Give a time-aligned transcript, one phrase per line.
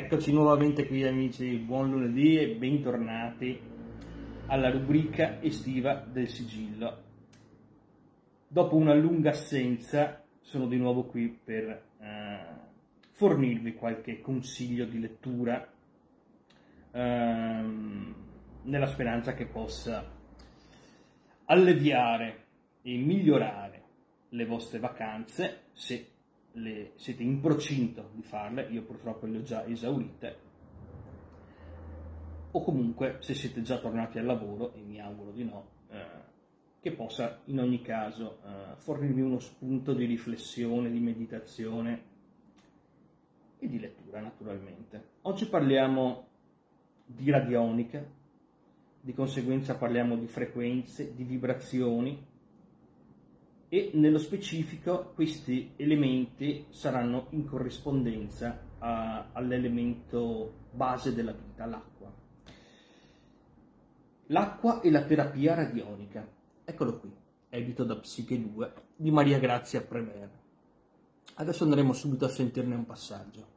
[0.00, 3.60] Eccoci nuovamente qui amici, buon lunedì e bentornati
[4.46, 7.02] alla rubrica estiva del sigillo.
[8.46, 12.38] Dopo una lunga assenza sono di nuovo qui per eh,
[13.10, 15.68] fornirvi qualche consiglio di lettura
[16.92, 18.14] ehm,
[18.62, 20.08] nella speranza che possa
[21.46, 22.44] alleviare
[22.82, 23.82] e migliorare
[24.28, 26.17] le vostre vacanze se
[26.52, 30.36] le, siete in procinto di farle, io purtroppo le ho già esaurite,
[32.50, 36.26] o comunque se siete già tornati al lavoro, e mi auguro di no, eh,
[36.80, 42.02] che possa in ogni caso eh, fornirvi uno spunto di riflessione, di meditazione
[43.58, 45.16] e di lettura naturalmente.
[45.22, 46.26] Oggi parliamo
[47.04, 48.04] di radionica,
[49.00, 52.26] di conseguenza parliamo di frequenze, di vibrazioni
[53.70, 62.10] e nello specifico questi elementi saranno in corrispondenza a, all'elemento base della vita, l'acqua.
[64.26, 66.26] L'acqua e la terapia radionica.
[66.64, 67.14] Eccolo qui,
[67.50, 70.30] edito da Psiche 2 di Maria Grazia Prever.
[71.34, 73.56] Adesso andremo subito a sentirne un passaggio.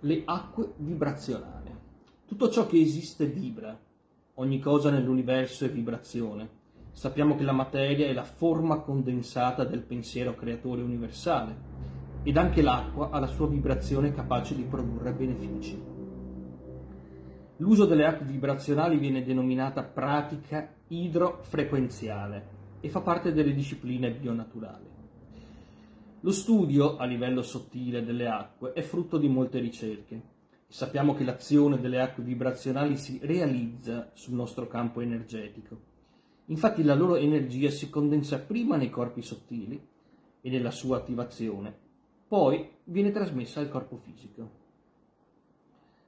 [0.00, 1.78] Le acque vibrazionali.
[2.26, 3.78] Tutto ciò che esiste vibra,
[4.40, 6.48] Ogni cosa nell'universo è vibrazione.
[7.00, 11.56] Sappiamo che la materia è la forma condensata del pensiero creatore universale
[12.22, 15.82] ed anche l'acqua ha la sua vibrazione capace di produrre benefici.
[17.56, 22.48] L'uso delle acque vibrazionali viene denominata pratica idrofrequenziale
[22.80, 24.88] e fa parte delle discipline bionaturali.
[26.20, 30.20] Lo studio a livello sottile delle acque è frutto di molte ricerche
[30.72, 35.89] Sappiamo che l'azione delle acque vibrazionali si realizza sul nostro campo energetico.
[36.50, 39.80] Infatti la loro energia si condensa prima nei corpi sottili
[40.40, 41.72] e nella sua attivazione,
[42.26, 44.58] poi viene trasmessa al corpo fisico.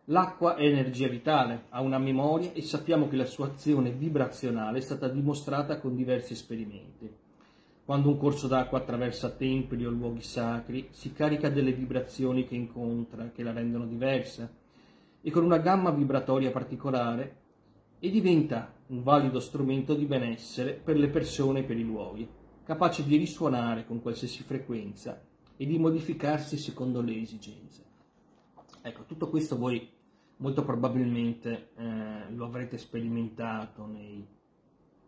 [0.06, 4.80] L'acqua è energia vitale, ha una memoria e sappiamo che la sua azione vibrazionale è
[4.80, 7.08] stata dimostrata con diversi esperimenti.
[7.84, 13.30] Quando un corso d'acqua attraversa templi o luoghi sacri, si carica delle vibrazioni che incontra,
[13.30, 14.50] che la rendono diversa,
[15.20, 17.36] e con una gamma vibratoria particolare,
[18.00, 22.28] e diventa un valido strumento di benessere per le persone e per i luoghi,
[22.62, 25.20] capace di risuonare con qualsiasi frequenza
[25.56, 27.84] e di modificarsi secondo le esigenze.
[28.82, 29.88] Ecco, tutto questo voi
[30.36, 34.26] molto probabilmente eh, lo avrete sperimentato nei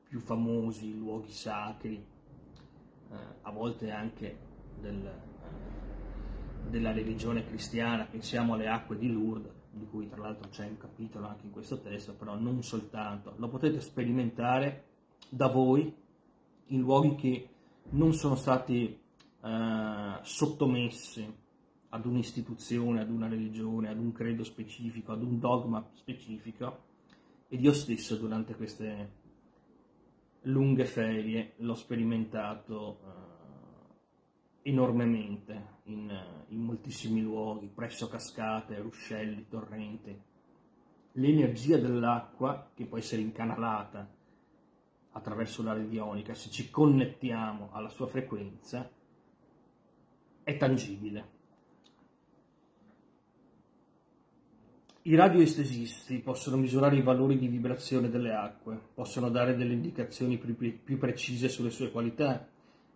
[0.08, 4.38] più famosi luoghi sacri, eh, a volte anche
[4.80, 10.66] del, eh, della religione cristiana, pensiamo alle acque di Lourdes, di cui tra l'altro c'è
[10.66, 14.84] un capitolo anche in questo testo, però non soltanto, lo potete sperimentare
[15.28, 15.92] da voi
[16.66, 17.48] in luoghi che
[17.90, 18.98] non sono stati
[19.42, 21.42] eh, sottomessi
[21.90, 26.82] ad un'istituzione, ad una religione, ad un credo specifico, ad un dogma specifico,
[27.48, 29.22] ed io stesso durante queste
[30.42, 33.23] lunghe ferie l'ho sperimentato eh,
[34.64, 36.10] enormemente in,
[36.48, 40.20] in, moltissimi luoghi, presso cascate, ruscelli, torrenti.
[41.12, 44.08] L'energia dell'acqua, che può essere incanalata
[45.12, 48.90] attraverso la radionica, se ci connettiamo alla sua frequenza,
[50.42, 51.34] è tangibile
[55.06, 60.96] I radioestesisti possono misurare i valori di vibrazione delle acque, possono dare delle indicazioni più
[60.96, 62.48] precise sulle sue qualità,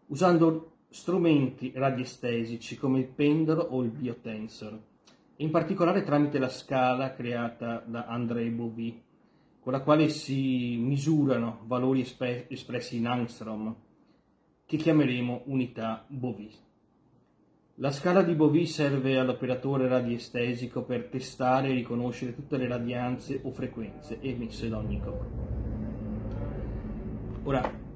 [0.06, 4.78] usando strumenti radiestesici come il pendolo o il biotensor,
[5.36, 9.02] in particolare tramite la scala creata da André Bovy,
[9.60, 13.74] con la quale si misurano valori espressi in angstrom,
[14.64, 16.50] che chiameremo unità Bovy.
[17.76, 23.52] La scala di Bovy serve all'operatore radiestesico per testare e riconoscere tutte le radianze o
[23.52, 25.46] frequenze emesse da ogni corpo.
[27.44, 27.86] Ora,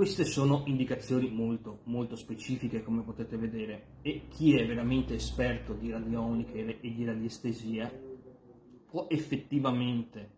[0.00, 5.90] queste sono indicazioni molto, molto specifiche, come potete vedere, e chi è veramente esperto di
[5.90, 7.92] radionica e di radiestesia
[8.86, 10.30] può effettivamente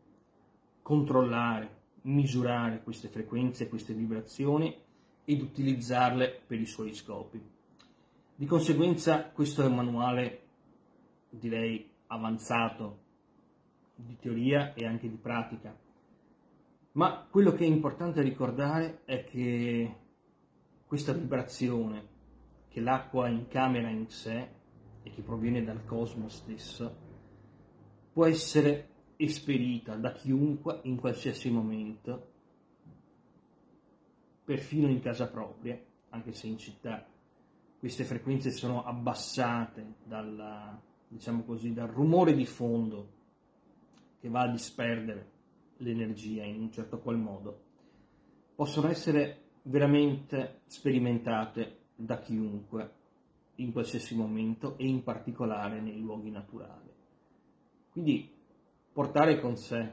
[0.83, 4.77] controllare, misurare queste frequenze, queste vibrazioni
[5.25, 7.41] ed utilizzarle per i suoi scopi.
[8.35, 10.43] Di conseguenza questo è un manuale,
[11.31, 12.99] direi, avanzato
[13.95, 15.82] di teoria e anche di pratica.
[16.93, 19.97] Ma quello che è importante ricordare è che
[20.85, 22.09] questa vibrazione
[22.69, 24.49] che l'acqua incamera in sé
[25.03, 26.97] e che proviene dal cosmo stesso
[28.13, 32.31] può essere esperita da chiunque in qualsiasi momento
[34.45, 35.81] perfino in casa propria,
[36.11, 37.07] anche se in città.
[37.79, 40.79] Queste frequenze sono abbassate dal,
[41.09, 43.21] diciamo così, dal rumore di fondo
[44.21, 45.31] che va a disperdere
[45.83, 47.61] l'energia in un certo qual modo,
[48.55, 53.01] possono essere veramente sperimentate da chiunque
[53.57, 56.91] in qualsiasi momento e in particolare nei luoghi naturali.
[57.91, 58.31] Quindi
[58.93, 59.93] portare con sé,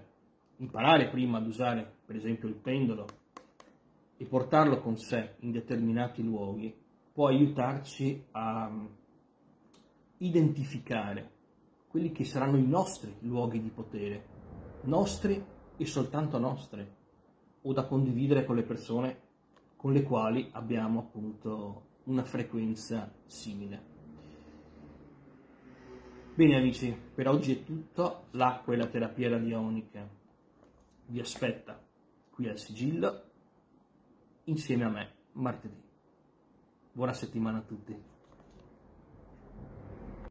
[0.57, 3.05] imparare prima ad usare per esempio il pendolo
[4.17, 6.73] e portarlo con sé in determinati luoghi
[7.13, 8.71] può aiutarci a
[10.17, 11.37] identificare
[11.87, 14.25] quelli che saranno i nostri luoghi di potere,
[14.83, 15.43] nostri
[15.81, 16.85] e soltanto nostri,
[17.61, 19.27] o da condividere con le persone
[19.77, 23.81] con le quali abbiamo appunto una frequenza simile.
[26.35, 30.05] Bene amici, per oggi è tutto, l'acqua e la terapia radionica
[31.05, 31.81] vi aspetta
[32.29, 33.23] qui al sigillo
[34.43, 35.81] insieme a me martedì.
[36.91, 38.18] Buona settimana a tutti.